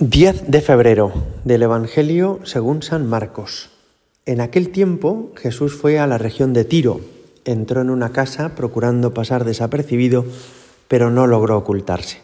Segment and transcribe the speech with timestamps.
[0.00, 3.70] 10 de febrero del Evangelio según San Marcos.
[4.26, 7.00] En aquel tiempo Jesús fue a la región de Tiro,
[7.44, 10.24] entró en una casa procurando pasar desapercibido,
[10.86, 12.18] pero no logró ocultarse.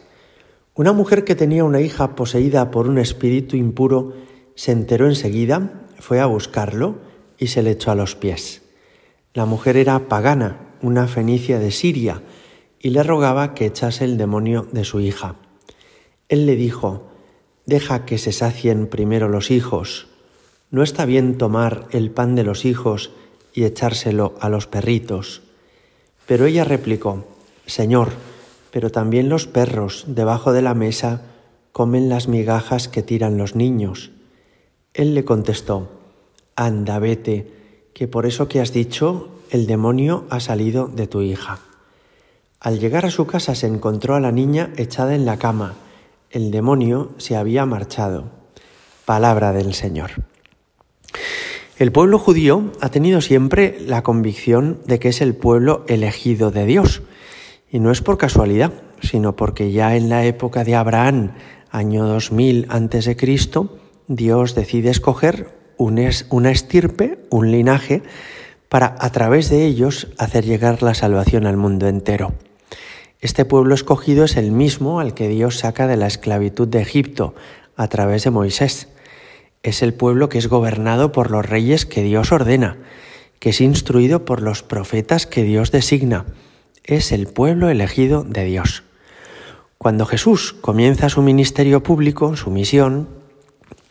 [0.73, 4.13] Una mujer que tenía una hija poseída por un espíritu impuro
[4.55, 6.95] se enteró enseguida, fue a buscarlo
[7.37, 8.61] y se le echó a los pies.
[9.33, 12.21] La mujer era pagana, una fenicia de Siria,
[12.79, 15.35] y le rogaba que echase el demonio de su hija.
[16.29, 17.11] Él le dijo,
[17.65, 20.07] Deja que se sacien primero los hijos.
[20.69, 23.11] No está bien tomar el pan de los hijos
[23.53, 25.41] y echárselo a los perritos.
[26.27, 27.25] Pero ella replicó,
[27.65, 28.11] Señor,
[28.71, 31.21] pero también los perros debajo de la mesa
[31.71, 34.11] comen las migajas que tiran los niños.
[34.93, 35.89] Él le contestó,
[36.55, 37.51] Anda, vete,
[37.93, 41.59] que por eso que has dicho, el demonio ha salido de tu hija.
[42.59, 45.75] Al llegar a su casa se encontró a la niña echada en la cama,
[46.35, 48.25] el demonio se había marchado.
[49.05, 50.11] Palabra del Señor.
[51.79, 56.65] El pueblo judío ha tenido siempre la convicción de que es el pueblo elegido de
[56.65, 57.03] Dios.
[57.71, 61.31] Y no es por casualidad, sino porque ya en la época de Abraham,
[61.71, 63.15] año 2000 a.C.,
[64.09, 68.03] Dios decide escoger una estirpe, un linaje,
[68.67, 72.33] para a través de ellos hacer llegar la salvación al mundo entero.
[73.25, 77.33] Este pueblo escogido es el mismo al que Dios saca de la esclavitud de Egipto
[77.75, 78.87] a través de Moisés.
[79.63, 82.77] Es el pueblo que es gobernado por los reyes que Dios ordena,
[83.39, 86.27] que es instruido por los profetas que Dios designa.
[86.83, 88.83] Es el pueblo elegido de Dios.
[89.79, 93.09] Cuando Jesús comienza su ministerio público, su misión,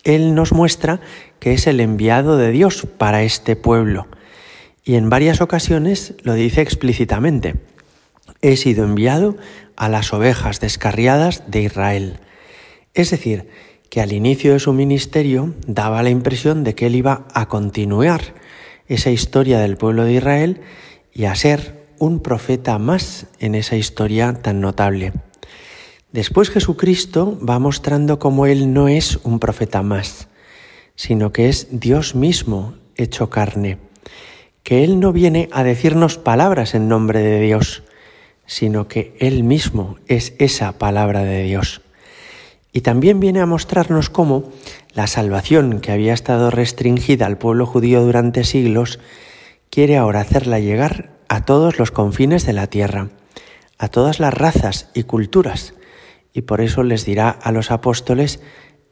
[0.04, 1.00] Él nos muestra
[1.40, 4.06] que es el enviado de Dios para este pueblo.
[4.84, 7.73] Y en varias ocasiones lo dice explícitamente
[8.52, 9.36] he sido enviado
[9.76, 12.20] a las ovejas descarriadas de Israel.
[12.92, 13.48] Es decir,
[13.90, 18.34] que al inicio de su ministerio daba la impresión de que él iba a continuar
[18.86, 20.60] esa historia del pueblo de Israel
[21.12, 25.12] y a ser un profeta más en esa historia tan notable.
[26.12, 30.28] Después Jesucristo va mostrando cómo Él no es un profeta más,
[30.96, 33.78] sino que es Dios mismo hecho carne,
[34.62, 37.82] que Él no viene a decirnos palabras en nombre de Dios,
[38.46, 41.82] sino que Él mismo es esa palabra de Dios.
[42.72, 44.50] Y también viene a mostrarnos cómo
[44.94, 48.98] la salvación que había estado restringida al pueblo judío durante siglos
[49.70, 53.10] quiere ahora hacerla llegar a todos los confines de la tierra,
[53.78, 55.74] a todas las razas y culturas.
[56.32, 58.40] Y por eso les dirá a los apóstoles,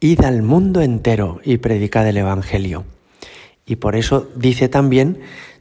[0.00, 2.84] id al mundo entero y predicad el Evangelio.
[3.66, 5.20] Y por eso dice también,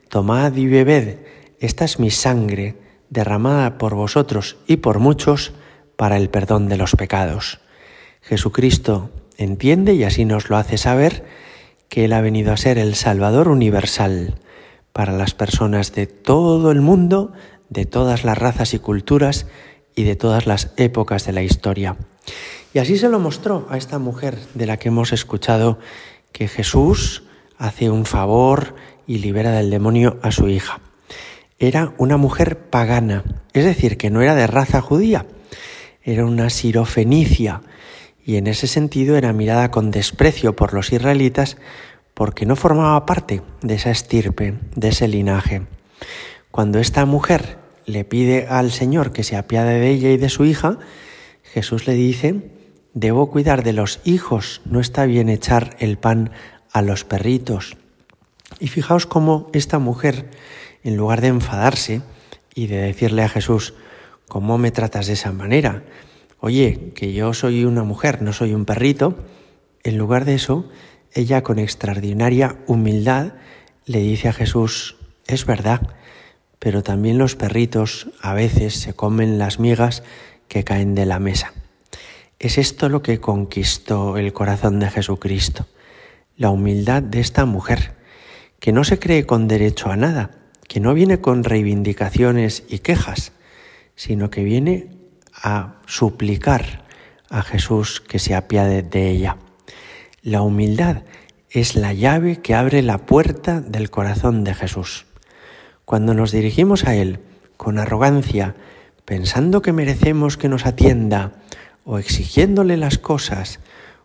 [0.09, 1.18] tomad y bebed,
[1.59, 2.75] esta es mi sangre
[3.12, 5.52] derramada por vosotros y por muchos
[5.98, 7.60] para el perdón de los pecados.
[8.22, 11.26] Jesucristo entiende y así nos lo hace saber
[11.90, 14.36] que Él ha venido a ser el Salvador universal
[14.94, 17.34] para las personas de todo el mundo,
[17.70, 19.46] de todas las razas y culturas
[19.94, 21.98] y de todas las épocas de la historia.
[22.74, 25.80] Y así se lo mostró a esta mujer de la que hemos escuchado
[26.32, 27.24] que Jesús
[27.58, 28.74] hace un favor
[29.06, 30.80] y libera del demonio a su hija
[31.62, 33.24] era una mujer pagana,
[33.54, 35.28] es decir, que no era de raza judía,
[36.04, 37.62] era una sirofenicia
[38.26, 41.58] y en ese sentido era mirada con desprecio por los israelitas
[42.16, 45.62] porque no formaba parte de esa estirpe, de ese linaje.
[46.50, 50.46] Cuando esta mujer le pide al Señor que se apiade de ella y de su
[50.46, 50.80] hija,
[51.44, 52.42] Jesús le dice,
[52.96, 56.32] debo cuidar de los hijos, no está bien echar el pan
[56.74, 57.78] a los perritos.
[58.60, 60.26] Y fijaos cómo esta mujer
[60.84, 62.02] en lugar de enfadarse
[62.56, 63.74] y de decirle a Jesús,
[64.28, 65.84] ¿cómo me tratas de esa manera?
[66.40, 69.16] Oye, que yo soy una mujer, no soy un perrito.
[69.84, 70.70] En lugar de eso,
[71.14, 73.34] ella con extraordinaria humildad
[73.86, 74.97] le dice a Jesús,
[75.28, 75.81] es verdad,
[76.59, 80.03] pero también los perritos a veces se comen las migas
[80.47, 81.53] que caen de la mesa.
[82.40, 85.67] Es esto lo que conquistó el corazón de Jesucristo,
[86.38, 87.94] la humildad de esta mujer,
[88.59, 90.41] que no se cree con derecho a nada,
[90.72, 93.34] que no viene con reivindicaciones y quejas,
[93.96, 94.88] sino que viene
[95.34, 96.85] a suplicar
[97.29, 99.35] a Jesús que se apiade de ella.
[100.22, 101.03] La humildad
[101.50, 105.08] es la llave que abre la puerta del corazón de Jesús.
[105.84, 107.20] Cuando nos dirigimos a Él
[107.58, 108.56] con arrogancia,
[109.03, 111.34] pensando que merecemos que nos atienda,
[111.84, 113.59] o exigiéndole las cosas,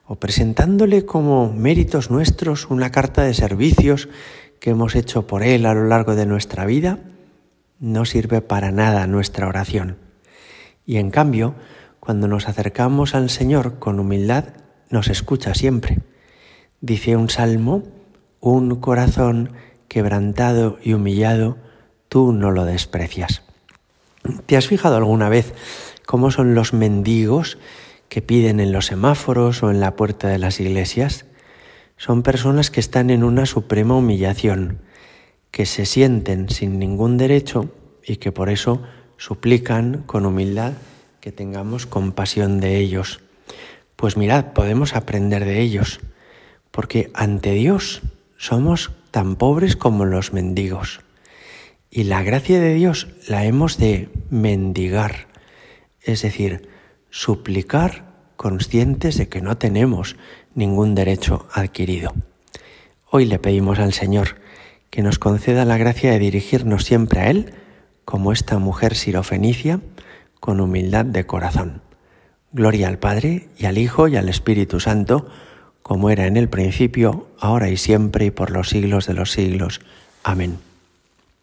[0.04, 4.08] o presentándole como méritos nuestros una carta de servicios
[4.60, 6.98] que hemos hecho por Él a lo largo de nuestra vida,
[7.78, 9.96] no sirve para nada nuestra oración.
[10.84, 11.54] Y en cambio,
[12.00, 14.44] cuando nos acercamos al Señor con humildad,
[14.90, 15.98] nos escucha siempre.
[16.80, 17.82] Dice un salmo,
[18.40, 19.52] un corazón
[19.88, 21.56] quebrantado y humillado,
[22.08, 23.42] tú no lo desprecias.
[24.46, 25.52] ¿Te has fijado alguna vez
[26.06, 27.58] cómo son los mendigos
[28.08, 31.26] que piden en los semáforos o en la puerta de las iglesias?
[31.96, 34.80] Son personas que están en una suprema humillación,
[35.50, 37.70] que se sienten sin ningún derecho
[38.04, 38.82] y que por eso
[39.16, 40.74] suplican con humildad
[41.20, 43.20] que tengamos compasión de ellos.
[43.96, 46.00] Pues mirad, podemos aprender de ellos,
[46.70, 48.02] porque ante Dios
[48.36, 51.00] somos tan pobres como los mendigos.
[51.90, 55.28] Y la gracia de Dios la hemos de mendigar,
[56.02, 56.68] es decir,
[57.08, 58.05] suplicar
[58.36, 60.16] conscientes de que no tenemos
[60.54, 62.14] ningún derecho adquirido.
[63.10, 64.36] Hoy le pedimos al Señor
[64.90, 67.54] que nos conceda la gracia de dirigirnos siempre a Él,
[68.04, 69.80] como esta mujer sirofenicia,
[70.40, 71.82] con humildad de corazón.
[72.52, 75.28] Gloria al Padre y al Hijo y al Espíritu Santo,
[75.82, 79.80] como era en el principio, ahora y siempre y por los siglos de los siglos.
[80.22, 80.65] Amén.